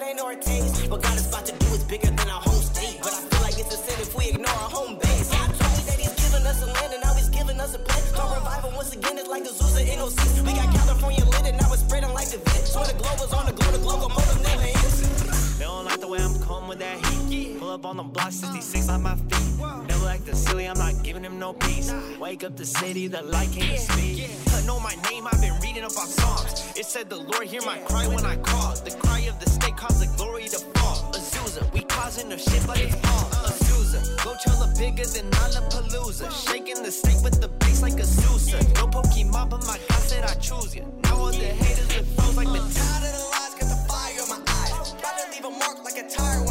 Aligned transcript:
that, 0.00 0.08
ain't 0.08 0.16
no 0.16 0.34
taste. 0.40 0.90
What 0.90 1.02
God 1.02 1.16
is 1.16 1.28
about 1.28 1.46
to 1.46 1.52
do 1.52 1.66
is 1.74 1.84
bigger 1.84 2.10
than 2.10 2.28
our 2.28 2.40
home 2.40 2.62
state. 2.62 2.98
But 3.02 3.12
I 3.12 3.20
feel 3.20 3.42
like 3.42 3.58
it's 3.58 3.74
a 3.74 3.78
sin 3.78 4.00
if 4.00 4.14
we 4.16 4.28
ignore 4.30 4.48
our 4.48 4.70
home 4.70 4.98
base. 4.98 5.30
God 5.30 5.48
told 5.58 5.72
me 5.76 5.82
that 5.88 5.98
he's 6.00 6.16
giving 6.16 6.46
us 6.46 6.62
a 6.62 6.66
land 6.66 6.92
and 6.94 7.02
now 7.02 7.14
he's 7.14 7.28
giving 7.28 7.60
us 7.60 7.74
a 7.74 7.78
plan. 7.78 8.00
Don't 8.16 8.74
once 8.76 8.94
again, 8.94 9.18
it's 9.18 9.28
like 9.28 9.44
Zeus 9.44 9.76
of 9.76 9.86
NOC. 9.86 10.46
We 10.46 10.52
got 10.52 10.72
California 10.74 11.24
lit 11.24 11.46
and 11.46 11.56
now 11.60 11.72
it's 11.72 11.82
spreading 11.82 12.12
like 12.12 12.28
the 12.28 12.38
vent. 12.38 12.66
So 12.66 12.82
the 12.84 12.94
globe 12.94 13.20
is 13.20 13.32
on 13.32 13.46
the 13.46 13.52
globe, 13.52 13.72
the 13.72 13.78
globe, 13.78 14.08
motive 14.08 14.42
never 14.42 14.62
ends. 14.62 15.58
They 15.58 15.64
don't 15.64 15.84
like 15.84 16.00
the 16.00 16.08
way 16.08 16.20
I'm 16.20 16.38
coming 16.40 16.68
with 16.68 16.78
that 16.78 16.96
heat. 17.06 17.58
Pull 17.58 17.70
up 17.70 17.84
on 17.84 17.96
the 17.96 18.02
block, 18.02 18.32
66 18.32 18.88
on 18.88 19.02
my 19.02 19.16
feet. 19.16 19.89
The 20.30 20.36
silly, 20.36 20.66
I'm 20.66 20.78
not 20.78 21.02
giving 21.02 21.24
him 21.24 21.40
no 21.40 21.52
peace. 21.52 21.92
Wake 22.20 22.44
up 22.44 22.54
the 22.54 22.64
city, 22.64 23.08
the 23.08 23.20
light 23.20 23.50
came 23.50 23.74
to 23.74 23.78
speak. 23.78 24.30
I 24.54 24.64
know 24.64 24.78
my 24.78 24.94
name, 25.10 25.26
I've 25.26 25.40
been 25.40 25.58
reading 25.60 25.82
up 25.82 25.98
on 25.98 26.06
Psalms. 26.06 26.72
It 26.76 26.86
said 26.86 27.10
the 27.10 27.16
Lord 27.16 27.48
hear 27.48 27.62
my 27.62 27.78
cry 27.78 28.06
when 28.06 28.24
I 28.24 28.36
call. 28.36 28.76
The 28.76 28.92
cry 28.92 29.22
of 29.22 29.40
the 29.40 29.50
state 29.50 29.76
caused 29.76 30.00
the 30.00 30.06
glory 30.16 30.46
to 30.46 30.58
fall. 30.78 31.10
Azusa, 31.14 31.72
we 31.72 31.80
causing 31.82 32.28
the 32.28 32.38
shit 32.38 32.64
like 32.68 32.78
it's 32.78 32.94
all. 33.10 33.26
Azusa, 33.50 34.00
go 34.22 34.30
Coachella 34.34 34.78
bigger 34.78 35.04
than 35.04 35.28
Lollapalooza. 35.32 36.30
Shaking 36.46 36.84
the 36.84 36.92
state 36.92 37.20
with 37.24 37.40
the 37.40 37.48
bass 37.48 37.82
like 37.82 37.98
a 37.98 38.06
Sousa. 38.06 38.58
No 38.74 38.86
Pokemon, 38.86 39.50
but 39.50 39.66
my 39.66 39.80
God 39.88 39.98
said 39.98 40.22
I 40.22 40.34
choose 40.34 40.76
you. 40.76 40.86
Now 41.02 41.16
all 41.16 41.32
the 41.32 41.50
haters 41.58 41.90
are 41.98 42.04
froze 42.14 42.36
like 42.36 42.46
the 42.46 42.62
uh. 42.62 42.70
tide 42.70 43.02
of 43.02 43.12
the 43.18 43.24
lies, 43.34 43.54
got 43.58 43.68
the 43.68 43.80
fire 43.90 44.14
in 44.14 44.28
my 44.30 44.40
eyes. 44.46 44.92
About 44.92 45.18
to 45.18 45.30
leave 45.32 45.44
a 45.44 45.50
mark 45.50 45.82
like 45.82 45.98
a 45.98 46.08
tire 46.08 46.49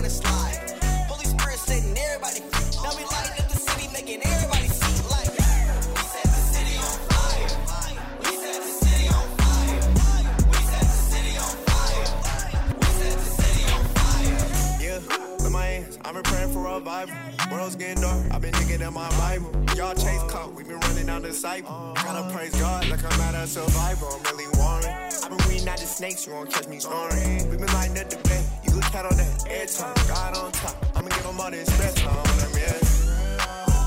getting 17.80 18.02
dark, 18.02 18.26
I've 18.32 18.42
been 18.42 18.52
digging 18.54 18.82
in 18.82 18.94
my 18.94 19.10
Bible. 19.18 19.52
Y'all 19.76 19.96
chase 19.96 20.22
caught, 20.28 20.54
we 20.54 20.64
been 20.64 20.80
running 20.80 21.06
down 21.06 21.22
the 21.22 21.32
cycle. 21.32 21.94
Gotta 21.96 22.32
praise 22.34 22.54
God 22.60 22.90
like 22.90 23.04
I'm 23.04 23.22
at 23.22 23.36
a 23.36 23.48
survivor. 23.48 24.06
I'm 24.06 24.22
really 24.24 24.46
warring. 24.58 24.86
I've 24.86 25.30
been 25.30 25.48
weeding 25.48 25.70
out 25.70 25.78
the 25.78 25.86
snakes, 25.86 26.28
you 26.28 26.34
won't 26.34 26.52
catch 26.52 26.68
me 26.68 26.80
snoring. 26.80 27.50
We 27.50 27.58
been 27.58 27.74
lighting 27.74 27.98
up 27.98 28.10
the 28.10 28.18
bed, 28.28 28.44
you 28.64 28.72
can 28.72 28.82
count 28.82 29.08
on 29.08 29.18
that 29.18 29.48
every 29.48 29.68
time. 29.68 29.96
God 30.08 30.38
on 30.38 30.52
top, 30.52 30.76
I'ma 30.96 31.08
give 31.08 31.24
them 31.24 31.40
all 31.40 31.52
this 31.52 31.70
best 31.78 32.06
on 32.06 32.24
them, 32.38 32.52
yeah. 32.54 32.76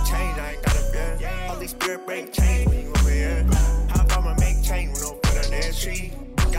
Change, 0.08 0.38
I 0.38 0.52
ain't 0.54 0.62
got 0.62 0.74
a 0.74 0.84
fear. 0.90 1.28
Holy 1.48 1.66
Spirit 1.66 2.06
break 2.06 2.32
change 2.32 2.68
when 2.68 2.82
you 2.84 2.90
over 2.96 3.10
here. 3.10 3.46
How 3.90 4.18
I'ma 4.18 4.34
make 4.40 4.62
change 4.62 4.92
when 4.94 5.02
no 5.02 5.12
put 5.20 5.44
on 5.44 5.50
that 5.50 5.74
tree? 5.76 6.12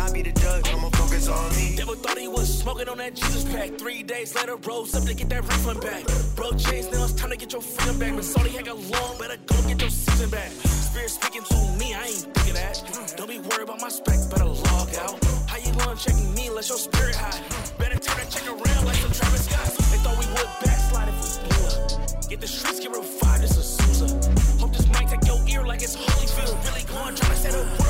God 0.04 0.14
be 0.14 0.22
the 0.22 0.34
judge, 0.38 0.68
I'ma 0.68 0.90
focus 0.90 1.30
on 1.30 1.56
me. 1.56 1.78
Devil 1.78 1.96
thought 1.96 2.18
he 2.18 2.28
was 2.28 2.60
smoking 2.60 2.90
on 2.90 2.98
that 2.98 3.16
Jesus 3.16 3.46
pack. 3.46 3.78
Three 3.78 4.04
days 4.04 4.36
later, 4.36 4.58
rose 4.58 4.94
up 4.96 5.04
to 5.04 5.14
get 5.14 5.30
that 5.30 5.44
refund 5.44 5.80
back. 5.80 6.04
Bro, 6.36 6.52
chase, 6.58 6.92
now 6.92 7.06
it's 7.06 7.14
time 7.14 7.30
to 7.30 7.38
get 7.38 7.54
your 7.54 7.62
freedom 7.62 8.00
back. 8.00 8.14
But 8.16 8.26
Saudi 8.26 8.50
had 8.50 8.66
got 8.66 8.78
long, 8.78 9.18
better 9.18 9.38
go 9.46 9.56
get 9.66 9.80
your 9.80 9.90
season 9.90 10.30
back. 10.30 10.52
Spirit 10.52 11.10
speaking 11.10 11.44
to 11.44 11.56
me, 11.80 11.94
I 11.94 12.04
ain't 12.04 12.28
thinking 12.36 12.56
that. 12.56 12.84
Don't 13.16 13.30
be 13.30 13.40
worried 13.40 13.64
about 13.64 13.80
my 13.80 13.88
specs, 13.88 14.26
better 14.26 14.44
log 14.44 14.94
out. 15.08 15.24
How 15.48 15.58
you 15.58 15.72
gonna 15.80 15.96
check 15.96 16.16
me 16.36 16.48
unless 16.48 16.68
your 16.68 16.80
spirit 16.80 17.16
high? 17.16 17.40
Better 17.80 17.98
turn 17.98 18.18
that 18.18 18.30
check 18.30 18.46
around 18.48 18.86
like 18.86 19.00
some 19.00 19.14
Travis 19.14 19.46
Scott. 19.46 19.72
They 19.88 20.00
thought 20.04 20.20
we 20.20 20.28
would 20.36 20.52
backslide 20.68 21.08
if 21.08 21.16
we 21.16 21.48
blew 21.48 21.64
up. 21.72 22.30
Get 22.30 22.42
the 22.42 22.48
streets, 22.48 22.82
get 22.82 22.92
revived, 22.92 23.44
this 23.44 23.56
is 23.56 23.78
Sousa. 23.80 24.08
Hope 24.60 24.74
this 24.76 24.88
mic 24.88 25.08
take 25.08 25.26
your 25.26 25.40
ear 25.48 25.66
like 25.66 25.82
it's 25.82 25.96
Holyfield. 25.96 26.60
Really 26.68 26.84
going, 26.92 27.16
trying 27.16 27.32
to 27.32 27.38
set 27.38 27.56
a 27.56 27.83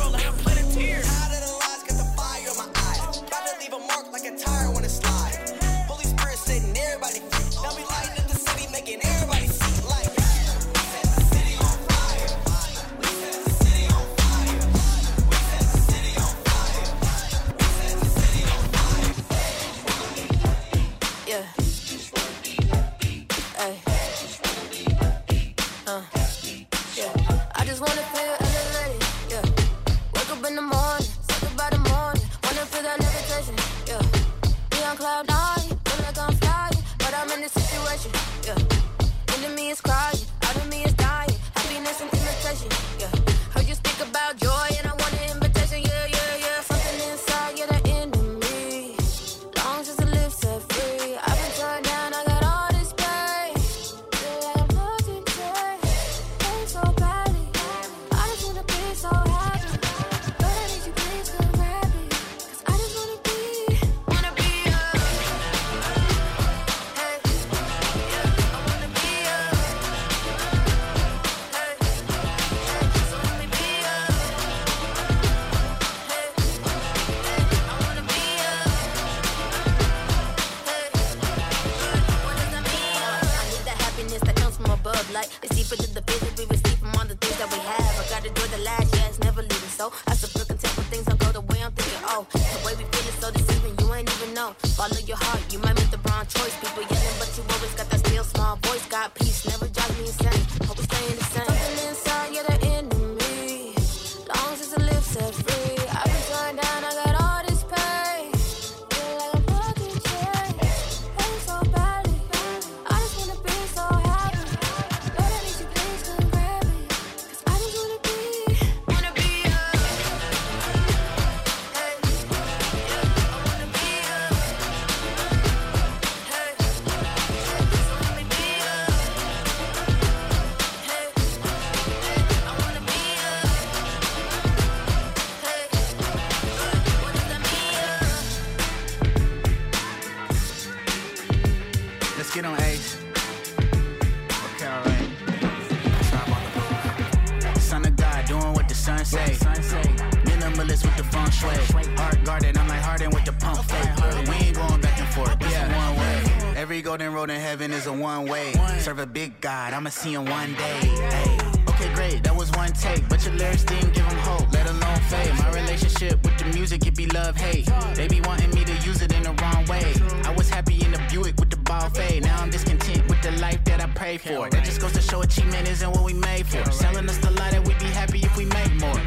heaven 157.53 157.71
is 157.71 157.85
a 157.85 157.93
one 157.93 158.25
way. 158.25 158.51
Serve 158.79 158.97
a 158.97 159.05
big 159.05 159.39
God, 159.39 159.73
I'ma 159.73 159.91
see 159.91 160.15
him 160.15 160.25
one 160.25 160.55
day. 160.55 160.79
Hey. 161.13 161.37
Okay, 161.69 161.93
great, 161.93 162.23
that 162.23 162.35
was 162.35 162.49
one 162.53 162.71
take. 162.71 163.07
But 163.07 163.23
your 163.23 163.35
lyrics 163.35 163.63
didn't 163.63 163.93
give 163.93 164.05
him 164.05 164.17
hope, 164.29 164.51
let 164.51 164.67
alone 164.67 164.99
fade. 165.11 165.31
My 165.37 165.51
relationship 165.61 166.15
with 166.23 166.35
the 166.39 166.45
music, 166.45 166.87
it 166.87 166.95
be 166.95 167.05
love, 167.05 167.37
hate. 167.37 167.69
They 167.93 168.07
be 168.07 168.21
wanting 168.21 168.49
me 168.55 168.63
to 168.65 168.73
use 168.89 169.03
it 169.03 169.13
in 169.13 169.21
the 169.21 169.33
wrong 169.39 169.65
way. 169.65 169.85
I 170.25 170.33
was 170.35 170.49
happy 170.49 170.83
in 170.83 170.93
the 170.93 171.01
Buick 171.11 171.35
with 171.39 171.51
the 171.51 171.57
ball 171.57 171.89
fade. 171.89 172.23
Now 172.23 172.41
I'm 172.41 172.49
discontent 172.49 173.07
with 173.07 173.21
the 173.21 173.33
life 173.33 173.63
that 173.65 173.79
I 173.81 173.87
pray 174.01 174.17
for. 174.17 174.49
That 174.49 174.65
just 174.65 174.81
goes 174.81 174.93
to 174.93 175.01
show 175.01 175.21
achievement 175.21 175.69
isn't 175.69 175.91
what 175.91 176.03
we 176.03 176.13
made 176.13 176.47
for. 176.47 176.63
Selling 176.71 177.07
us 177.07 177.19
the 177.19 177.29
lie 177.39 177.51
that 177.51 177.63
we'd 177.67 177.77
be 177.77 177.91
happy 178.01 178.21
if 178.23 178.35
we 178.35 178.45
make 178.45 178.73
more. 178.81 178.99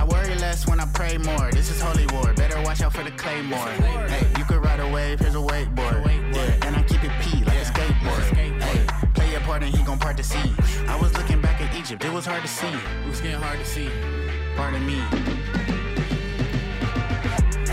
I 0.00 0.04
worry 0.08 0.34
less 0.46 0.66
when 0.66 0.80
I 0.80 0.86
pray 0.92 1.18
more. 1.18 1.52
This 1.52 1.70
is 1.70 1.80
holy 1.80 2.08
war. 2.08 2.34
Better 2.34 2.60
watch 2.62 2.82
out 2.82 2.94
for 2.94 3.04
the 3.04 3.12
claymore. 3.12 3.70
Hey, 4.10 4.26
you 4.38 4.44
could 4.44 4.60
ride 4.64 4.80
a 4.80 4.88
wave, 4.88 5.20
here's 5.20 5.36
a 5.36 5.38
wakeboard. 5.38 6.29
Hey, 8.00 8.52
play 9.14 9.30
your 9.30 9.40
part 9.40 9.62
and 9.62 9.74
he 9.74 9.82
gon' 9.84 9.98
part 9.98 10.16
the 10.16 10.22
sea. 10.22 10.54
I 10.88 10.98
was 11.00 11.12
looking 11.16 11.40
back 11.40 11.60
at 11.60 11.74
Egypt, 11.76 12.04
it 12.04 12.12
was 12.12 12.24
hard 12.24 12.42
to 12.42 12.48
see. 12.48 12.66
It 12.66 13.08
was 13.08 13.20
getting 13.20 13.40
hard 13.40 13.58
to 13.58 13.64
see. 13.64 13.90
Pardon 14.56 14.84
me. 14.86 15.00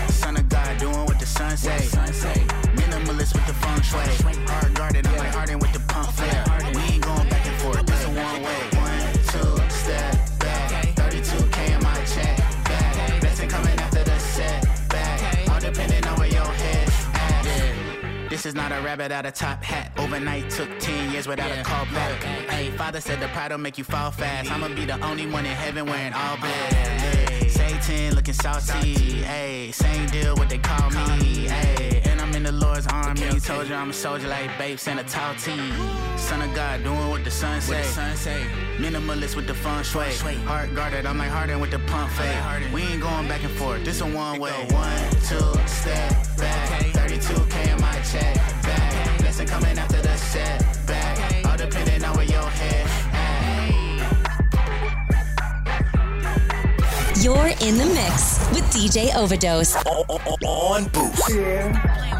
Son 0.08 0.36
of 0.36 0.48
God, 0.48 0.78
doing 0.78 1.04
what 1.06 1.18
the 1.18 1.26
sun 1.26 1.56
say. 1.56 1.78
Minimalist 2.76 3.34
with 3.34 3.46
the 3.46 3.54
feng 3.54 3.80
shui. 3.80 4.44
Hard 4.46 4.74
guarded, 4.74 5.06
I'm 5.06 5.16
like 5.16 5.34
Harden 5.34 5.58
with 5.58 5.72
the 5.72 5.80
pump 5.80 6.10
flare. 6.12 6.67
This 18.38 18.46
is 18.46 18.54
not 18.54 18.70
a 18.70 18.80
rabbit 18.82 19.10
out 19.10 19.26
of 19.26 19.34
top 19.34 19.64
hat. 19.64 19.90
Overnight 19.98 20.48
took 20.48 20.68
10 20.78 21.10
years 21.10 21.26
without 21.26 21.50
a 21.50 21.60
call 21.64 21.84
back. 21.86 22.22
Hey, 22.22 22.70
father 22.70 23.00
said 23.00 23.18
the 23.18 23.26
pride 23.30 23.50
will 23.50 23.58
make 23.58 23.76
you 23.76 23.82
fall 23.82 24.12
fast. 24.12 24.52
I'ma 24.52 24.68
be 24.68 24.84
the 24.84 24.96
only 25.04 25.26
one 25.26 25.44
in 25.44 25.50
heaven 25.50 25.86
wearing 25.86 26.12
all 26.12 26.36
black. 26.36 26.72
Hey, 26.72 27.48
Satan 27.48 28.14
looking 28.14 28.34
saucy. 28.34 28.94
Hey, 29.22 29.72
same 29.72 30.06
deal 30.10 30.36
what 30.36 30.48
they 30.48 30.58
call 30.58 30.88
me. 30.90 31.48
Hey, 31.48 32.00
and 32.04 32.20
I'm 32.20 32.32
in 32.32 32.44
the 32.44 32.52
Lord's 32.52 32.86
army. 32.86 33.40
Told 33.40 33.66
you 33.66 33.74
I'm 33.74 33.90
a 33.90 33.92
soldier 33.92 34.28
like 34.28 34.56
babes 34.56 34.86
and 34.86 35.00
a 35.00 35.02
tall 35.02 35.34
T. 35.34 35.50
Son 36.16 36.40
of 36.40 36.54
God, 36.54 36.84
doing 36.84 37.08
what 37.10 37.24
the 37.24 37.32
sun 37.32 37.60
say. 37.60 37.82
Minimalist 38.76 39.34
with 39.34 39.48
the 39.48 39.54
feng 39.54 39.82
shui. 39.82 40.12
Heart 40.46 40.76
guarded, 40.76 41.06
I'm 41.06 41.18
like 41.18 41.30
Harden 41.30 41.58
with 41.58 41.72
the 41.72 41.80
pump 41.90 42.12
fade. 42.12 42.72
We 42.72 42.82
ain't 42.82 43.02
going 43.02 43.26
back 43.26 43.42
and 43.42 43.52
forth. 43.54 43.84
This 43.84 44.00
a 44.00 44.06
one 44.06 44.38
way. 44.38 44.52
One, 44.70 45.10
two, 45.26 45.66
step 45.66 46.27
check 48.12 48.34
back. 48.62 49.18
Blessing 49.18 49.46
coming 49.46 49.78
after 49.78 50.00
the 50.00 50.16
setback. 50.16 51.44
All 51.46 51.56
depending 51.56 52.04
on 52.04 52.16
where 52.16 52.24
your 52.24 52.42
head 52.42 52.86
at. 53.12 53.68
You're 57.22 57.52
in 57.60 57.76
the 57.76 57.86
mix 57.86 58.38
with 58.54 58.64
DJ 58.72 59.14
Overdose. 59.14 59.76
On 59.76 60.84
boost. 60.88 61.30
Let's 61.30 62.17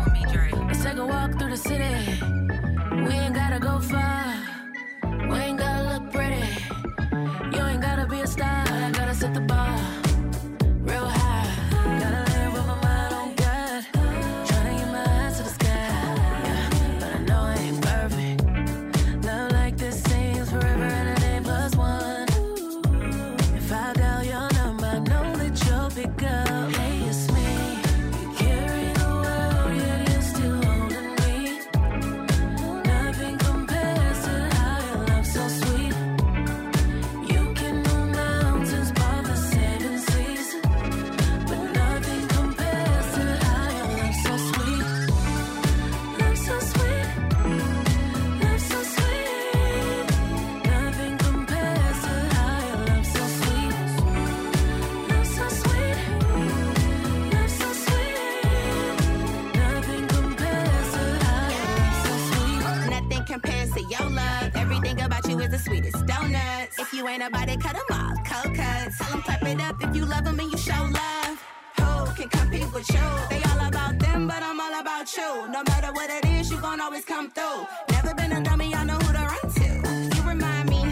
the 65.59 65.65
sweetest 65.65 66.07
donuts. 66.07 66.79
If 66.79 66.93
you 66.93 67.09
ain't 67.09 67.23
about 67.23 67.49
it, 67.49 67.61
cut 67.61 67.75
them 67.75 67.91
off. 67.91 68.17
Cold 68.25 68.55
cuts. 68.55 68.99
Tell 68.99 69.11
them 69.11 69.23
clap 69.23 69.43
it 69.43 69.61
up 69.61 69.77
if 69.83 69.97
you 69.97 70.05
love 70.05 70.25
them 70.25 70.39
and 70.39 70.51
you 70.53 70.59
show 70.59 70.83
love. 71.03 71.37
Who 71.79 72.15
can 72.15 72.29
compete 72.29 72.73
with 72.73 72.89
you? 72.91 73.09
They 73.31 73.43
all 73.51 73.67
about 73.67 73.99
them, 73.99 74.27
but 74.27 74.43
I'm 74.43 74.61
all 74.61 74.81
about 74.81 75.07
you. 75.17 75.49
No 75.49 75.63
matter 75.65 75.93
what 75.93 76.11
it 76.11 76.25
is, 76.27 76.51
you 76.51 76.61
gon' 76.61 76.81
always 76.81 77.05
come 77.05 77.31
through. 77.31 77.67
Never 77.91 78.15
been 78.15 78.33
a 78.33 78.43
dummy, 78.43 78.75
I 78.75 78.85
know 78.85 78.95
who 78.95 79.13
to 79.13 79.25
run 79.33 79.47
to. 79.59 80.17
You 80.17 80.23
remind 80.29 80.69
me, 80.69 80.83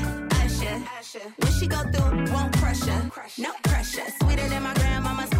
Usher. 0.43 0.79
When 1.39 1.53
she 1.53 1.67
go 1.67 1.81
through, 1.93 2.33
won't 2.33 2.57
crush 2.57 2.83
her. 2.85 3.11
No 3.39 3.53
pressure. 3.65 4.09
Sweeter 4.21 4.49
than 4.49 4.63
my 4.63 4.75
grandmama's 4.75 5.36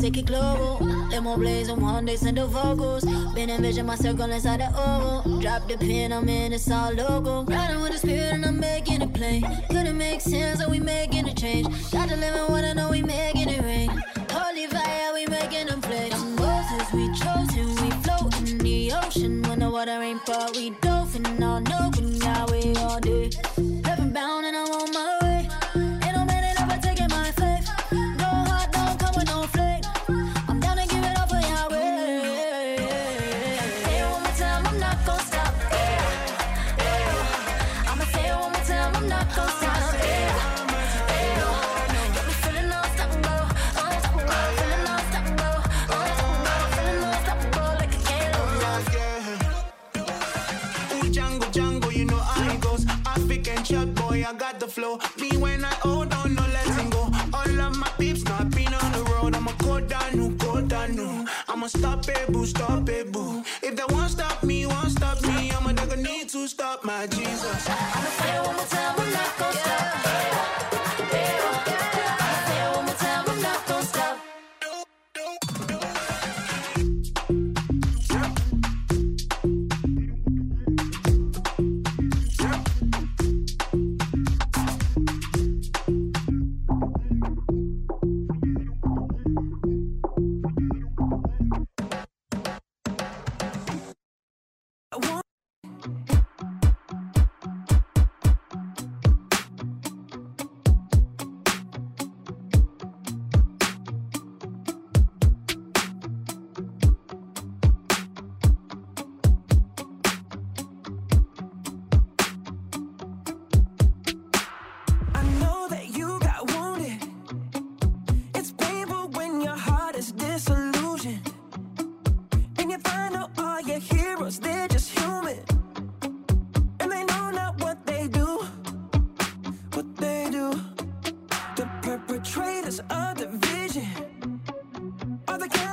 take 0.00 0.16
it 0.16 0.26
global. 0.26 0.80
More 1.20 1.36
blaze 1.36 1.68
on 1.68 1.82
one 1.82 2.06
day, 2.06 2.16
send 2.16 2.38
the 2.38 2.46
vocals. 2.46 3.04
Been 3.34 3.50
envision 3.50 3.84
my 3.84 3.94
circle 3.94 4.30
inside 4.30 4.60
the 4.60 4.68
oval. 4.68 5.38
Drop 5.40 5.68
the 5.68 5.76
pin, 5.76 6.12
I'm 6.14 6.26
in, 6.30 6.54
it's 6.54 6.70
all 6.70 6.94
logo. 6.94 7.44
Riding 7.44 7.82
with 7.82 7.92
the 7.92 7.98
spirit 7.98 8.32
and 8.32 8.46
I'm 8.46 8.58
making 8.58 9.02
it 9.02 9.12
plain. 9.12 9.44
Couldn't 9.68 9.98
make 9.98 10.22
sense, 10.22 10.60
so 10.60 10.70
we 10.70 10.80
making 10.80 11.28
a 11.28 11.34
change. 11.34 11.68
Got 11.92 12.08
to 12.08 12.16
live 12.16 12.34
in 12.34 12.52
what 12.52 12.64
I 12.64 12.72
know 12.72 12.90
we 12.90 13.02
making 13.02 13.50
it 13.50 13.62
rain. 13.62 13.90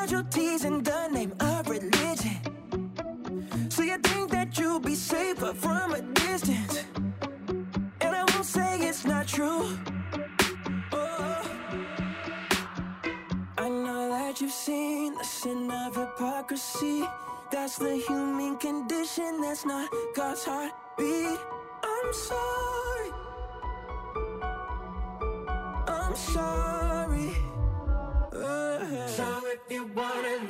casualties 0.08 0.64
in 0.64 0.82
the 0.84 1.08
name 1.10 1.34
of 1.42 1.68
religion. 1.68 2.40
So 3.70 3.84
you 3.84 3.98
think 3.98 4.32
that 4.32 4.58
you'll 4.58 4.80
be 4.80 4.96
safer 4.96 5.54
from 5.54 5.94
a 5.94 6.02
distance. 6.02 6.86
And 8.00 8.16
I 8.16 8.24
won't 8.32 8.46
say 8.46 8.80
it's 8.88 9.04
not 9.04 9.28
true. 9.28 9.68
Oh. 10.94 11.42
you've 14.40 14.52
seen 14.52 15.16
the 15.18 15.26
sin 15.26 15.70
of 15.72 15.96
hypocrisy. 15.96 17.04
That's 17.52 17.78
the 17.78 17.98
human 17.98 18.56
condition, 18.58 19.42
that's 19.42 19.66
not 19.66 19.90
God's 20.16 20.46
heartbeat. 20.46 21.40
I'm 21.84 22.14
sorry. 22.14 23.12
I'm 25.88 26.16
sorry 26.16 26.67
you 29.70 29.86
wanted. 29.96 30.47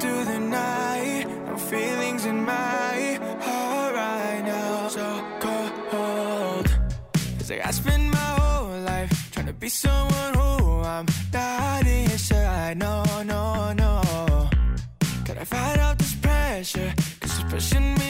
through 0.00 0.24
the 0.24 0.38
night. 0.38 1.26
No 1.46 1.56
feelings 1.56 2.24
in 2.26 2.44
my 2.44 3.18
heart 3.40 3.94
right 3.94 4.42
now. 4.44 4.88
So 4.88 5.06
cold. 5.40 6.68
It's 7.38 7.50
like 7.50 7.66
I 7.66 7.70
spend 7.70 8.10
my 8.10 8.30
whole 8.40 8.80
life 8.80 9.30
trying 9.32 9.46
to 9.46 9.52
be 9.52 9.68
someone 9.68 10.34
who 10.34 10.80
I'm 10.82 11.06
not 11.32 11.86
inside. 11.86 12.78
No, 12.78 13.04
no, 13.24 13.72
no. 13.72 14.50
Gotta 15.24 15.44
fight 15.44 15.78
off 15.80 15.98
this 15.98 16.14
pressure, 16.14 16.92
cause 17.20 17.40
it's 17.40 17.52
pushing 17.52 17.94
me. 17.94 18.03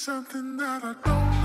Something 0.00 0.56
that 0.56 0.82
I 0.82 0.94
don't 1.04 1.39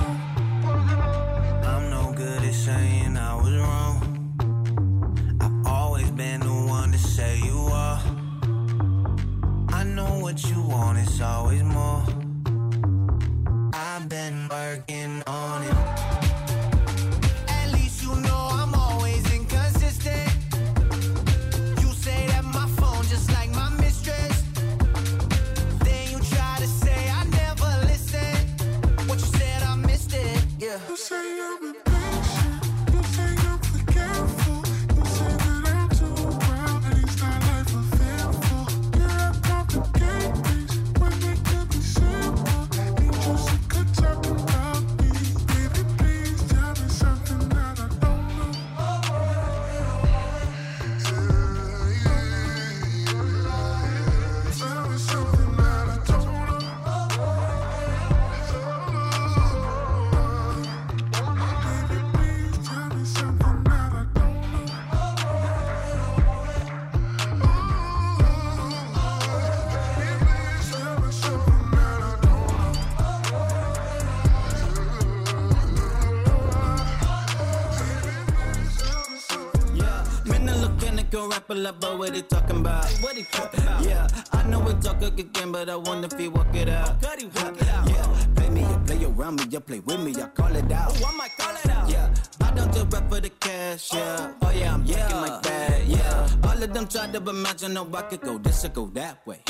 rapper 81.65 81.87
lover, 81.87 81.97
what 81.97 82.15
he 82.15 82.21
talking 82.21 82.57
about? 82.57 82.85
What 83.01 83.15
he 83.15 83.23
talking 83.23 83.61
about? 83.61 83.83
Yeah, 83.83 84.07
I 84.31 84.43
know 84.43 84.59
we 84.59 84.73
talk 84.75 85.01
again, 85.01 85.51
but 85.51 85.69
I 85.69 85.75
wonder 85.75 86.07
if 86.11 86.19
he 86.19 86.27
walk 86.27 86.53
it 86.55 86.69
out. 86.69 87.01
Could 87.01 87.19
he 87.19 87.25
walk 87.25 87.61
it 87.61 87.67
out? 87.69 87.89
Yeah, 87.89 88.25
play 88.35 88.49
me, 88.49 88.61
you 88.61 88.77
play 88.85 89.05
around 89.05 89.35
me, 89.37 89.45
you 89.49 89.59
play 89.59 89.79
with 89.79 89.99
me, 89.99 90.11
I 90.21 90.27
call 90.27 90.55
it 90.55 90.71
out. 90.71 90.91
Oh, 91.01 91.11
I 91.11 91.17
might 91.17 91.37
call 91.37 91.55
it 91.55 91.69
out. 91.69 91.89
Yeah, 91.89 92.13
I 92.41 92.51
don't 92.51 92.73
just 92.73 92.93
rap 92.93 93.09
for 93.09 93.19
the 93.19 93.29
cash, 93.29 93.93
yeah. 93.93 94.33
Oh 94.41 94.51
yeah, 94.51 94.73
I'm 94.73 94.85
yeah. 94.85 95.09
my 95.09 95.41
bag, 95.41 95.87
yeah. 95.87 96.27
All 96.43 96.63
of 96.63 96.73
them 96.73 96.87
try 96.87 97.07
to 97.07 97.29
imagine, 97.29 97.73
no, 97.73 97.89
I 97.93 98.01
could 98.03 98.21
go 98.21 98.37
this 98.37 98.65
or 98.65 98.69
go 98.69 98.85
that 98.93 99.25
way. 99.25 99.41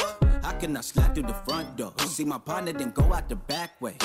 I 0.43 0.53
cannot 0.53 0.85
slide 0.85 1.15
through 1.15 1.23
the 1.23 1.33
front 1.33 1.75
door. 1.75 1.93
See 2.05 2.23
my 2.23 2.37
partner, 2.37 2.71
then 2.71 2.91
go 2.91 3.11
out 3.13 3.27
the 3.27 3.35
back 3.35 3.81
way. 3.81 3.97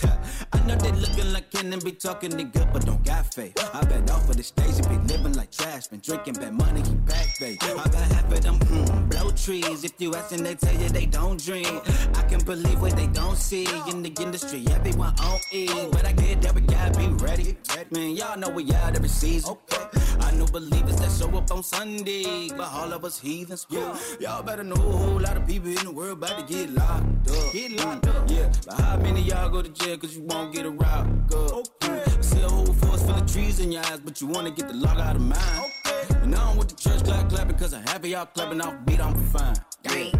Know 0.68 0.76
they 0.76 0.92
looking 0.92 1.32
like 1.32 1.50
Ken 1.50 1.72
and 1.72 1.82
be 1.82 1.92
talking 1.92 2.28
they 2.36 2.44
good, 2.44 2.68
but 2.74 2.84
don't 2.84 3.02
got 3.02 3.32
faith. 3.32 3.54
I 3.72 3.82
bet 3.86 4.10
off 4.10 4.28
of 4.28 4.36
the 4.36 4.42
stage 4.42 4.76
and 4.76 4.88
be 4.90 5.14
living 5.14 5.32
like 5.32 5.50
trash, 5.50 5.86
been 5.86 6.00
drinking 6.00 6.34
bad 6.34 6.52
money, 6.52 6.82
keep 6.82 7.06
back, 7.06 7.26
babe. 7.40 7.56
I 7.62 7.88
got 7.88 7.94
half 8.12 8.30
of 8.30 8.42
them 8.42 8.58
mm, 8.58 9.08
blow 9.08 9.30
trees. 9.30 9.82
If 9.84 9.92
you 9.96 10.14
ask 10.14 10.28
them, 10.28 10.44
they 10.44 10.56
tell 10.56 10.74
you 10.74 10.90
they 10.90 11.06
don't 11.06 11.42
dream. 11.42 11.80
I 12.16 12.22
can 12.28 12.40
believe 12.44 12.82
what 12.82 12.94
they 12.96 13.06
don't 13.06 13.36
see 13.36 13.66
in 13.88 14.02
the 14.02 14.12
industry. 14.20 14.62
Everyone 14.70 15.14
on 15.20 15.40
E, 15.52 15.68
but 15.90 16.04
I 16.04 16.12
get 16.12 16.42
that 16.42 16.54
we 16.54 16.60
gotta 16.60 16.98
be 16.98 17.06
ready. 17.24 17.56
Man, 17.90 18.14
y'all 18.14 18.36
know 18.36 18.50
we 18.50 18.70
out 18.74 18.94
every 18.94 19.08
season. 19.08 19.52
Okay. 19.52 19.86
I 20.20 20.32
know 20.32 20.44
believers 20.46 20.96
that 20.96 21.10
show 21.10 21.34
up 21.38 21.50
on 21.50 21.62
Sunday, 21.62 22.48
but 22.50 22.68
all 22.70 22.92
of 22.92 23.04
us 23.06 23.18
heathens. 23.18 23.66
Yeah, 23.70 23.98
y'all 24.20 24.42
better 24.42 24.64
know 24.64 24.74
a 24.74 24.78
whole 24.78 25.20
lot 25.20 25.38
of 25.38 25.46
people 25.46 25.68
in 25.68 25.84
the 25.84 25.90
world 25.90 26.18
about 26.18 26.46
to 26.46 26.54
get 26.54 26.68
locked 26.70 27.30
up. 27.30 27.52
Get 27.54 27.72
locked 27.72 28.06
up. 28.08 28.30
Yeah, 28.30 28.52
but 28.66 28.80
how 28.80 28.96
many 28.98 29.22
y'all 29.22 29.48
go 29.48 29.62
to 29.62 29.70
jail 29.70 29.96
cause 29.96 30.14
you 30.14 30.22
won't 30.24 30.52
get 30.52 30.57
a 30.66 30.70
rock 30.70 31.06
up? 31.32 31.52
Okay. 31.82 32.04
See 32.20 32.42
a 32.42 32.48
whole 32.48 32.66
forest 32.66 33.06
full 33.06 33.14
of 33.14 33.32
trees 33.32 33.60
in 33.60 33.72
your 33.72 33.84
eyes, 33.86 34.00
but 34.00 34.20
you 34.20 34.26
wanna 34.26 34.50
get 34.50 34.68
the 34.68 34.74
lock 34.74 34.98
out 34.98 35.16
of 35.16 35.22
mine. 35.22 35.38
Okay. 35.86 36.14
And 36.22 36.34
I 36.34 36.38
don't 36.38 36.56
want 36.56 36.68
the 36.68 36.76
church 36.76 37.04
clap 37.04 37.28
clapping 37.28 37.56
cause 37.56 37.74
I 37.74 37.80
have 37.90 38.04
y'all 38.04 38.26
clapping 38.26 38.60
off 38.60 38.74
beat, 38.84 39.00
I'm 39.00 39.14
fine. 39.14 39.56
Yeah. 39.84 40.10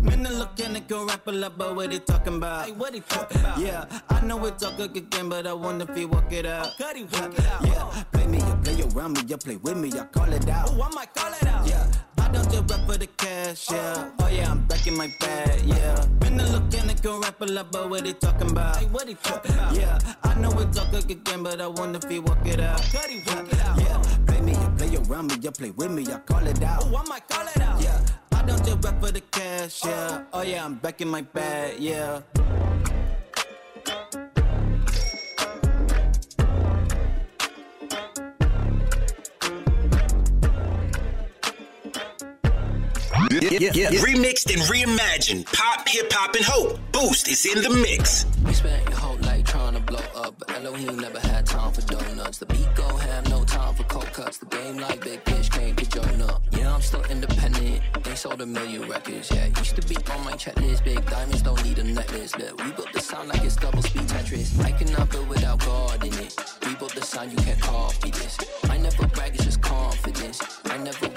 Man, 0.00 0.24
I 0.24 0.30
look 0.30 0.60
and 0.60 0.76
they 0.76 0.80
go 0.80 1.04
rap 1.04 1.26
a 1.26 1.32
lot, 1.32 1.58
but 1.58 1.74
what 1.74 1.90
they 1.90 1.98
talking 1.98 2.36
about? 2.36 2.66
Hey, 2.66 2.72
what 2.72 2.94
he 2.94 3.00
talking 3.00 3.40
about? 3.40 3.58
Yeah, 3.58 3.86
I 4.08 4.20
know 4.20 4.36
we 4.36 4.50
talk 4.52 4.78
again, 4.78 5.28
but 5.28 5.48
I 5.48 5.52
wonder 5.52 5.84
if 5.90 5.96
he 5.96 6.04
walk 6.04 6.32
it 6.32 6.46
out. 6.46 6.76
Could 6.78 6.96
he 6.96 7.02
walk 7.04 7.36
it 7.36 7.44
out? 7.46 7.66
Yeah, 7.66 8.04
play 8.12 8.26
me, 8.28 8.38
you 8.38 8.54
play 8.62 8.82
around 8.82 9.14
me, 9.14 9.22
you 9.26 9.36
play 9.36 9.56
with 9.56 9.76
me, 9.76 9.90
I 9.98 10.04
call 10.04 10.32
it 10.32 10.48
out. 10.48 10.70
Oh, 10.70 10.82
I 10.82 10.94
might 10.94 11.12
call 11.12 11.32
it 11.32 11.46
out. 11.46 11.66
Yeah, 11.66 11.90
I 12.26 12.28
don't 12.32 12.50
just 12.50 12.68
rap 12.68 12.80
for 12.88 12.98
the 12.98 13.06
cash, 13.06 13.70
yeah. 13.70 14.10
Oh 14.18 14.26
yeah, 14.26 14.50
I'm 14.50 14.64
back 14.66 14.84
in 14.84 14.96
my 14.96 15.06
bag, 15.20 15.62
yeah. 15.64 16.04
Man, 16.20 16.40
I 16.40 16.50
look 16.50 16.74
and 16.74 16.90
they 16.90 16.94
go 16.94 17.20
rap 17.20 17.40
a 17.40 17.44
lot, 17.44 17.70
but 17.70 17.88
what 17.88 18.02
they 18.02 18.14
talking 18.14 18.50
about? 18.50 18.78
Hey, 18.78 18.86
what 18.86 19.06
he 19.06 19.14
talking 19.14 19.52
about? 19.52 19.76
Yeah, 19.76 19.96
I 20.24 20.34
know 20.34 20.50
we 20.50 20.64
talk 20.64 20.92
again, 20.92 21.44
but 21.44 21.60
I 21.60 21.68
wonder 21.68 22.00
if 22.02 22.10
he 22.10 22.18
walk 22.18 22.44
it 22.44 22.58
out. 22.58 22.82
Could 22.90 23.10
he 23.10 23.18
walk 23.28 23.46
it 23.52 23.60
out? 23.60 23.78
Yeah, 23.78 24.02
play 24.26 24.40
me, 24.40 24.52
you 24.54 24.68
play 24.76 24.96
around 24.96 25.28
me, 25.28 25.36
you 25.40 25.52
play 25.52 25.70
with 25.70 25.92
me, 25.92 26.04
I 26.12 26.18
call 26.18 26.44
it 26.44 26.60
out. 26.64 26.82
Oh, 26.86 26.96
I 26.96 27.04
might 27.08 27.28
call 27.28 27.46
it 27.46 27.60
out. 27.60 27.80
Yeah. 27.80 28.04
I 28.32 28.42
don't 28.42 28.64
just 28.64 28.84
rap 28.84 29.00
for 29.00 29.12
the 29.12 29.20
cash, 29.20 29.84
yeah. 29.84 30.24
Oh 30.32 30.42
yeah, 30.42 30.64
I'm 30.64 30.74
back 30.74 31.00
in 31.00 31.06
my 31.06 31.22
bag, 31.22 31.78
yeah. 31.78 32.22
Yeah, 43.58 43.70
yeah, 43.72 43.88
Remixed 43.88 44.52
and 44.52 44.60
reimagined. 44.62 45.46
Pop, 45.46 45.88
hip 45.88 46.12
hop, 46.12 46.34
and 46.34 46.44
hope. 46.44 46.78
Boost 46.92 47.26
is 47.26 47.46
in 47.46 47.62
the 47.62 47.70
mix. 47.70 48.26
We 48.44 48.52
spent 48.52 48.86
your 48.88 48.98
whole 48.98 49.16
life 49.18 49.44
trying 49.44 49.74
to 49.74 49.80
blow 49.80 50.04
up, 50.14 50.34
but 50.38 50.50
Elohim 50.54 50.98
never 50.98 51.18
had 51.20 51.46
time 51.46 51.72
for 51.72 51.80
donuts. 51.82 52.36
The 52.36 52.46
beat 52.46 52.68
go 52.74 52.86
ham, 52.96 53.24
no 53.30 53.44
time 53.44 53.74
for 53.74 53.84
cold 53.84 54.12
cuts. 54.12 54.36
The 54.38 54.46
game 54.46 54.76
like 54.76 55.00
big 55.00 55.22
fish 55.22 55.48
can't 55.48 55.74
get 55.74 55.94
your 55.94 56.06
nut. 56.18 56.42
Yeah, 56.50 56.74
I'm 56.74 56.82
still 56.82 57.02
independent. 57.04 57.80
They 58.02 58.14
sold 58.14 58.42
a 58.42 58.46
million 58.46 58.88
records. 58.90 59.30
Yeah, 59.30 59.46
used 59.46 59.76
to 59.76 59.88
be 59.88 59.96
on 60.12 60.24
my 60.24 60.32
checklist. 60.32 60.84
Big 60.84 61.04
diamonds 61.06 61.40
don't 61.40 61.64
need 61.64 61.78
a 61.78 61.84
necklace. 61.84 62.36
Look, 62.36 62.62
we 62.62 62.72
built 62.72 62.92
the 62.92 63.00
sound 63.00 63.28
like 63.30 63.42
it's 63.42 63.56
double 63.56 63.82
speed 63.82 64.02
Tetris. 64.02 64.62
I 64.62 64.72
cannot 64.72 65.08
build 65.10 65.28
without 65.30 65.60
God 65.60 66.04
in 66.04 66.12
it. 66.12 66.34
We 66.66 66.74
built 66.74 66.94
the 66.94 67.02
sound, 67.02 67.32
you 67.32 67.38
can't 67.38 67.60
copy 67.60 68.10
this. 68.10 68.36
I 68.64 68.76
never 68.76 69.06
brag, 69.06 69.34
it's 69.34 69.44
just 69.44 69.62
confidence. 69.62 70.42
I 70.66 70.76
never 70.76 71.08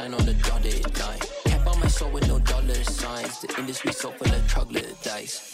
Signed 0.00 0.14
on 0.14 0.24
the 0.24 0.32
dotted 0.32 0.98
line, 0.98 1.18
can't 1.44 1.62
buy 1.62 1.76
my 1.76 1.86
soul 1.86 2.10
with 2.10 2.26
no 2.26 2.38
dollar 2.38 2.82
signs. 2.84 3.42
The 3.42 3.54
industry 3.58 3.92
so 3.92 4.10
full 4.10 4.32
of 4.32 4.48
troglodytes. 4.48 5.52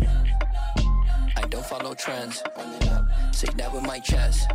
I 1.36 1.40
don't 1.50 1.66
follow 1.66 1.94
trends. 1.94 2.44
Say 3.32 3.48
that 3.56 3.72
with 3.74 3.82
my 3.82 3.98
chest. 3.98 4.48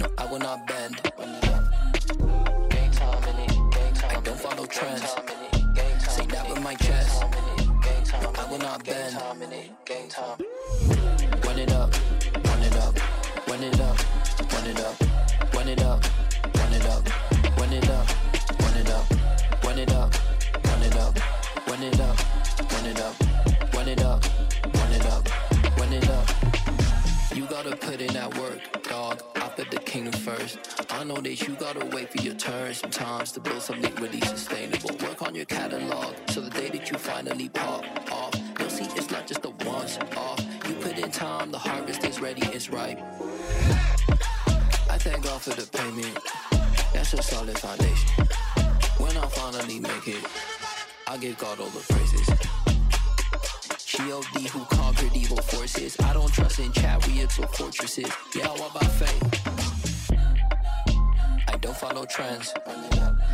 No, 0.00 0.08
I 0.18 0.26
will 0.26 0.40
not 0.40 0.66
bend. 0.66 1.00
I 4.02 4.20
don't 4.24 4.40
follow 4.40 4.66
trends. 4.66 5.14
Say 6.08 6.26
that 6.26 6.48
with 6.50 6.60
my 6.60 6.74
chest. 6.74 7.22
I 7.22 8.46
will 8.50 8.58
not 8.58 8.84
bend. 8.84 9.14
Run 11.44 11.58
it 11.60 11.70
up, 11.70 11.94
run 12.48 12.62
it 12.64 12.76
up, 12.76 12.98
run 13.46 13.62
it 13.62 13.80
up, 13.80 13.96
run 14.52 14.66
it 14.66 14.80
up, 14.80 15.00
run 15.54 15.68
it 15.68 15.82
up, 15.82 16.02
run 16.56 16.72
it 16.72 16.86
up, 16.86 17.04
run 17.56 17.72
it 17.72 17.90
up, 17.90 18.27
first. 30.36 30.58
I 30.90 31.04
know 31.04 31.16
that 31.16 31.46
you 31.46 31.54
gotta 31.54 31.84
wait 31.86 32.10
for 32.10 32.22
your 32.22 32.34
turn 32.34 32.74
sometimes 32.74 33.32
to 33.32 33.40
build 33.40 33.62
something 33.62 33.94
really 33.96 34.20
sustainable. 34.20 34.90
Work 35.06 35.22
on 35.22 35.34
your 35.34 35.44
catalog 35.44 36.14
so 36.28 36.40
the 36.40 36.50
day 36.50 36.68
that 36.70 36.90
you 36.90 36.98
finally 36.98 37.48
pop 37.48 37.84
off, 38.12 38.34
you'll 38.58 38.70
see 38.70 38.84
it's 38.96 39.10
not 39.10 39.26
just 39.26 39.44
a 39.44 39.50
once 39.64 39.98
off. 40.16 40.40
You 40.66 40.74
put 40.74 40.98
in 40.98 41.10
time, 41.10 41.50
the 41.50 41.58
harvest 41.58 42.04
is 42.04 42.20
ready, 42.20 42.46
it's 42.48 42.68
ripe. 42.70 43.00
I 44.90 44.98
thank 44.98 45.24
God 45.24 45.40
for 45.40 45.50
the 45.50 45.66
payment. 45.78 46.18
That's 46.92 47.14
a 47.14 47.22
solid 47.22 47.58
foundation. 47.58 48.26
When 48.98 49.16
I 49.16 49.26
finally 49.28 49.80
make 49.80 50.08
it, 50.08 50.24
I 51.06 51.16
give 51.16 51.38
God 51.38 51.60
all 51.60 51.70
the 51.70 51.84
praises. 51.92 52.28
G.O.D. 53.84 54.48
who 54.48 54.64
conquered 54.66 55.14
evil 55.16 55.38
forces. 55.38 55.96
I 56.00 56.12
don't 56.12 56.32
trust 56.32 56.58
in 56.58 56.72
chariots 56.72 57.38
or 57.38 57.46
fortresses. 57.48 58.10
Yeah, 58.34 58.48
walk 58.58 58.74
by 58.74 58.86
faith. 58.86 59.47
Follow 61.78 62.04
trends. 62.06 62.52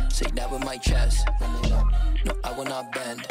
Say 0.09 0.29
that 0.35 0.51
with 0.51 0.63
my 0.63 0.77
chest. 0.77 1.27
No, 1.63 1.89
I 2.43 2.51
will 2.55 2.65
not 2.65 2.91
bend. 2.91 3.25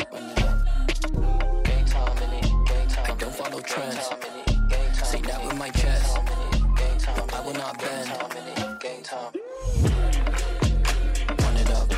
I 3.06 3.14
don't 3.16 3.32
follow 3.32 3.60
trends. 3.60 4.10
Say 5.02 5.20
that 5.20 5.40
with 5.44 5.56
my 5.56 5.70
chest. 5.70 6.18
No, 7.16 7.26
I 7.32 7.40
will 7.46 7.54
not 7.54 7.78
bend. 7.78 8.08
Run 11.40 11.56
it 11.56 11.70
up. 11.70 11.92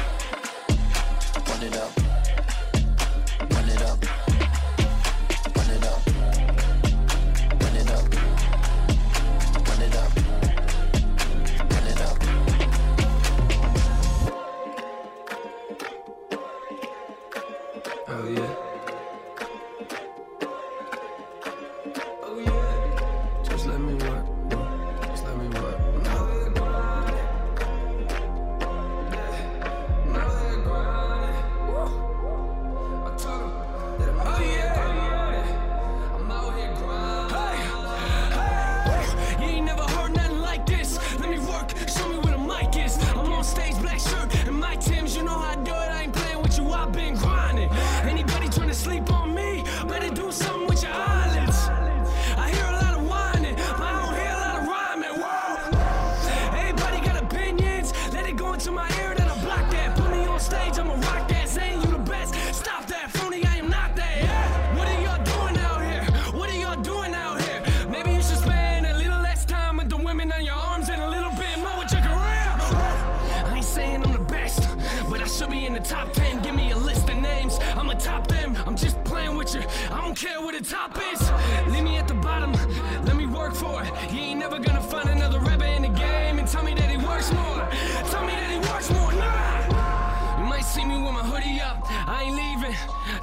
Run 1.49 1.63
it 1.63 1.77
up. 1.77 2.06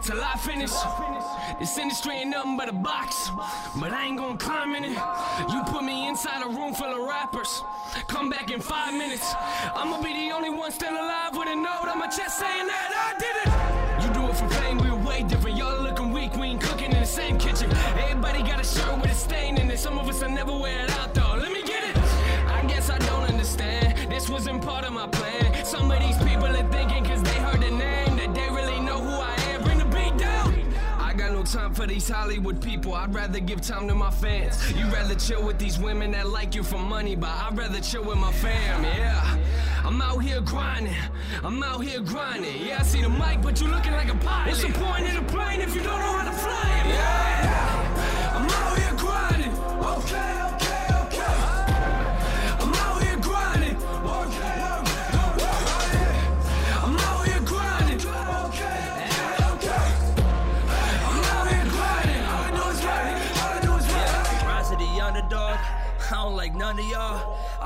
Till 0.03 0.21
I 0.21 0.35
finish. 0.35 0.71
This 1.59 1.77
industry 1.77 2.15
ain't 2.15 2.31
nothing 2.31 2.57
but 2.57 2.67
a 2.67 2.73
box, 2.73 3.29
but 3.79 3.91
I 3.91 4.07
ain't 4.07 4.17
gonna 4.17 4.37
climb 4.37 4.75
in 4.75 4.83
it. 4.83 4.97
You 5.49 5.63
put 5.67 5.83
me 5.83 6.07
inside 6.07 6.43
a 6.43 6.49
room 6.49 6.73
full 6.73 6.93
of 6.93 7.07
rappers. 7.07 7.63
Come 8.07 8.29
back 8.29 8.51
in 8.51 8.59
five 8.59 8.93
minutes. 8.93 9.33
I'ma 9.75 10.01
be 10.01 10.13
the 10.13 10.35
only 10.35 10.49
one 10.49 10.71
still 10.71 10.93
alive 10.93 11.37
with 11.37 11.47
a 11.47 11.55
note 11.55 11.87
on 11.87 11.99
my 11.99 12.07
chest 12.07 12.39
saying 12.39 12.67
that 12.67 12.89
I 13.07 13.09
did 13.23 13.35
it. 13.43 13.49
You 14.03 14.13
do 14.13 14.29
it 14.29 14.35
for 14.35 14.49
fame, 14.61 14.77
we're 14.77 15.07
way 15.07 15.23
different. 15.23 15.57
Y'all 15.57 15.81
looking 15.81 16.11
weak, 16.11 16.35
we 16.35 16.47
ain't 16.47 16.61
cooking 16.61 16.91
in 16.91 16.99
the 16.99 17.05
same 17.05 17.37
kitchen. 17.37 17.71
Everybody 17.97 18.39
got 18.43 18.59
a 18.59 18.65
shirt 18.65 18.99
with 19.01 19.11
a 19.11 19.15
stain 19.15 19.57
in 19.57 19.71
it. 19.71 19.79
Some 19.79 19.97
of 19.97 20.07
us 20.09 20.21
will 20.21 20.29
never 20.29 20.51
wear 20.51 20.83
it 20.83 20.91
out 20.91 21.13
though. 21.13 21.35
Let 21.39 21.51
me 21.51 21.61
get 21.63 21.83
it. 21.89 21.97
I 22.47 22.65
guess 22.67 22.89
I 22.89 22.97
don't 22.99 23.29
understand. 23.29 24.11
This 24.11 24.29
wasn't 24.29 24.61
part 24.63 24.83
of 24.83 24.91
my 24.91 25.07
plan. 25.07 25.65
Some 25.65 25.91
of 25.91 25.99
these 25.99 26.17
for 31.83 31.89
these 31.89 32.07
Hollywood 32.07 32.61
people. 32.61 32.93
I'd 32.93 33.13
rather 33.13 33.41
give 33.41 33.59
time 33.59 33.89
to 33.89 33.95
my 33.95 34.09
fans. 34.09 34.71
You'd 34.71 34.93
rather 34.93 35.15
chill 35.15 35.45
with 35.45 35.59
these 35.59 35.77
women 35.77 36.11
that 36.11 36.29
like 36.29 36.55
you 36.55 36.63
for 36.63 36.77
money, 36.77 37.13
but 37.13 37.29
I'd 37.29 37.57
rather 37.57 37.81
chill 37.81 38.05
with 38.05 38.17
my 38.17 38.31
fam, 38.31 38.85
yeah. 38.85 39.37
I'm 39.83 40.01
out 40.01 40.19
here 40.19 40.39
grinding. 40.39 40.95
I'm 41.43 41.61
out 41.61 41.83
here 41.83 41.99
grinding. 41.99 42.65
Yeah, 42.65 42.77
I 42.79 42.83
see 42.83 43.01
the 43.01 43.09
mic, 43.09 43.41
but 43.41 43.59
you're 43.59 43.69
looking 43.69 43.91
like 43.91 44.07
a 44.07 44.15
pilot. 44.15 44.51
What's 44.51 44.63
the 44.63 44.71
point 44.71 45.07
of 45.09 45.25
the 45.25 45.33
plane 45.33 45.59
if 45.59 45.75
you 45.75 45.83
don't 45.83 45.99
know 45.99 46.17
how 46.17 46.31
to 46.31 46.37
fly 46.37 46.83
it? 46.85 46.87
Yeah. 46.87 47.32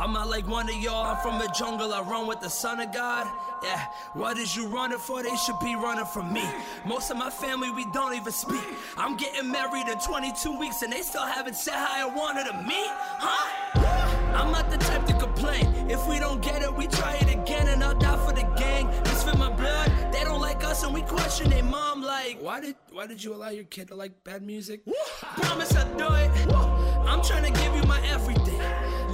I'm 0.07 0.13
not 0.13 0.29
like 0.29 0.47
one 0.47 0.69
of 0.69 0.75
y'all. 0.77 1.03
I'm 1.03 1.17
from 1.17 1.37
the 1.37 1.49
jungle. 1.49 1.93
I 1.93 1.99
run 1.99 2.27
with 2.27 2.39
the 2.39 2.49
son 2.49 2.79
of 2.79 2.93
God. 2.93 3.27
Yeah, 3.61 3.87
what 4.13 4.37
is 4.37 4.55
you 4.55 4.65
running 4.67 4.99
for? 4.99 5.21
They 5.21 5.35
should 5.35 5.59
be 5.59 5.75
running 5.75 6.05
from 6.05 6.31
me. 6.31 6.49
Most 6.85 7.11
of 7.11 7.17
my 7.17 7.29
family, 7.29 7.71
we 7.71 7.83
don't 7.91 8.15
even 8.15 8.31
speak. 8.31 8.63
I'm 8.95 9.17
getting 9.17 9.51
married 9.51 9.89
in 9.89 9.99
22 9.99 10.57
weeks 10.57 10.81
and 10.81 10.93
they 10.93 11.01
still 11.01 11.25
haven't 11.25 11.57
said 11.57 11.73
how 11.73 12.09
I 12.09 12.15
wanted 12.15 12.45
to 12.45 12.53
meet. 12.53 12.87
Huh? 13.19 14.16
I'm 14.33 14.51
not 14.51 14.69
the 14.69 14.77
type 14.77 15.05
to 15.07 15.13
complain. 15.13 15.89
If 15.89 16.07
we 16.07 16.19
don't 16.19 16.41
get 16.41 16.61
it, 16.61 16.73
we 16.73 16.87
try 16.87 17.15
it 17.15 17.33
again 17.33 17.67
and 17.67 17.83
I'll 17.83 17.97
die 17.97 18.17
for 18.25 18.33
the 18.33 18.43
gang. 18.57 18.89
This 19.03 19.23
for 19.23 19.37
my 19.37 19.51
blood. 19.51 19.91
They 20.11 20.23
don't 20.23 20.41
like 20.41 20.63
us 20.63 20.83
and 20.83 20.93
we 20.93 21.01
question 21.01 21.49
their 21.49 21.63
mom 21.63 22.01
like. 22.01 22.37
why 22.41 22.59
did 22.61 22.75
why 22.91 23.07
did 23.07 23.23
you 23.23 23.33
allow 23.33 23.49
your 23.49 23.65
kid 23.65 23.87
to 23.89 23.95
like 23.95 24.23
bad 24.23 24.41
music? 24.41 24.81
Promise 25.37 25.75
I'll 25.75 25.97
do 25.97 26.13
it. 26.13 26.53
I'm 27.07 27.21
trying 27.23 27.51
to 27.51 27.61
give 27.61 27.75
you 27.75 27.83
my 27.83 28.01
everything. 28.07 28.61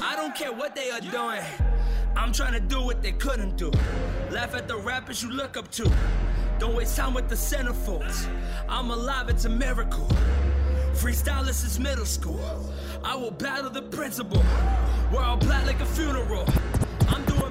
I 0.01 0.13
don't 0.15 0.35
care 0.35 0.51
what 0.51 0.75
they 0.75 0.89
are 0.91 1.01
doing. 1.01 1.43
I'm 2.15 2.31
trying 2.31 2.53
to 2.53 2.59
do 2.59 2.81
what 2.81 3.01
they 3.01 3.11
couldn't 3.11 3.57
do. 3.57 3.71
Laugh 4.31 4.53
at 4.55 4.67
the 4.67 4.77
rappers 4.77 5.23
you 5.23 5.31
look 5.31 5.57
up 5.57 5.69
to. 5.71 5.91
Don't 6.59 6.75
waste 6.75 6.95
time 6.95 7.13
with 7.13 7.27
the 7.27 7.35
centerfolds. 7.35 8.27
I'm 8.69 8.91
alive, 8.91 9.29
it's 9.29 9.45
a 9.45 9.49
miracle. 9.49 10.07
Freestylist 10.93 11.65
is 11.65 11.79
middle 11.79 12.05
school. 12.05 12.39
I 13.03 13.15
will 13.15 13.31
battle 13.31 13.69
the 13.69 13.81
principle. 13.81 14.41
We're 15.11 15.21
all 15.21 15.37
black 15.37 15.65
like 15.65 15.81
a 15.81 15.85
funeral. 15.85 16.45
I'm 17.09 17.23
doing 17.25 17.42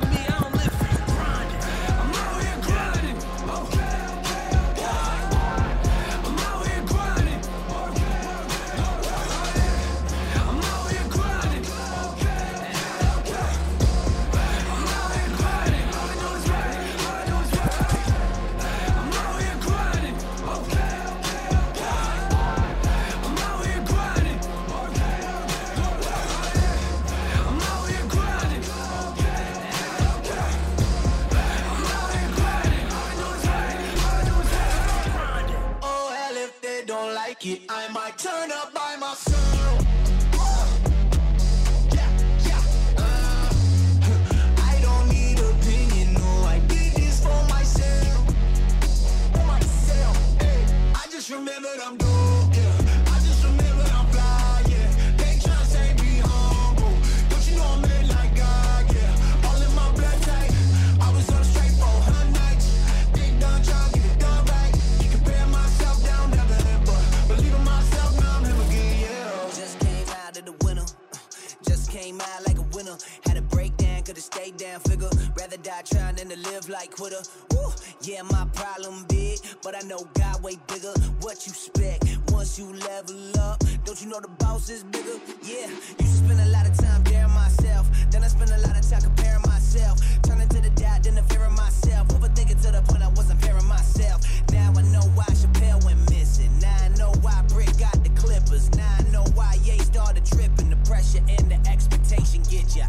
than 76.83 76.91
to 76.91 77.07
live 77.07 77.23
quitter. 77.23 77.23
Woo, 77.53 77.73
yeah, 78.03 78.23
my 78.23 78.47
problem 78.55 79.05
big, 79.09 79.39
but 79.63 79.75
I 79.75 79.87
know 79.87 80.07
God 80.15 80.43
way 80.43 80.57
bigger. 80.69 80.93
What 81.21 81.47
you 81.47 81.53
expect 81.53 82.05
once 82.29 82.59
you 82.59 82.73
level 82.73 83.41
up? 83.41 83.63
Don't 83.85 84.01
you 84.03 84.09
know 84.09 84.21
the 84.21 84.29
boss 84.29 84.71
is 84.71 84.85
bigger? 84.85 85.19
Yeah, 85.43 85.69
used 85.69 85.99
to 85.99 86.07
spend 86.07 86.41
a 86.41 86.49
lot 86.49 86.67
of 86.69 86.77
time 86.77 87.03
daring 87.05 87.33
myself. 87.33 87.89
Then 88.11 88.25
I 88.25 88.29
spend 88.29 88.51
a 88.51 88.59
lot 88.67 88.77
of 88.77 88.89
time 88.89 89.03
comparing 89.03 89.43
myself. 89.43 90.01
Turning 90.23 90.49
to 90.49 90.61
the 90.61 90.71
doubt, 90.71 91.05
then 91.05 91.15
the 91.15 91.23
fear 91.25 91.45
of 91.45 91.53
myself. 91.53 92.09
Overthinking 92.09 92.61
to 92.63 92.73
the 92.73 92.83
point 92.83 93.03
I 93.03 93.09
wasn't 93.09 93.41
pairing 93.41 93.67
myself. 93.67 94.23
Now 94.51 94.73
I 94.77 94.83
know 94.83 95.03
why 95.15 95.27
Chappelle 95.27 95.85
went 95.85 96.01
missing. 96.11 96.51
Now 96.61 96.77
I 96.83 96.89
know 96.99 97.13
why 97.23 97.43
Brick 97.49 97.77
got 97.79 98.03
the 98.03 98.11
Clippers. 98.11 98.71
Now 98.75 98.97
I 98.99 99.03
know 99.11 99.25
why 99.35 99.59
Ye 99.65 99.79
started 99.79 100.25
tripping. 100.25 100.71
The 100.71 100.77
pressure 100.89 101.23
and 101.29 101.51
the 101.51 101.59
expectation 101.71 102.43
get 102.51 102.75
ya. 102.75 102.87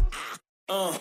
Ah. 0.68 0.94
Uh. 0.94 0.98